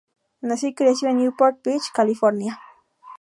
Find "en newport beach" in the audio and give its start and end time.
1.11-1.91